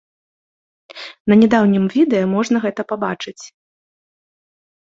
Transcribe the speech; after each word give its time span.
На 1.33 1.37
нядаўнім 1.41 1.85
відэа 1.97 2.31
можна 2.35 2.57
гэта 2.65 2.81
пабачыць. 2.93 3.39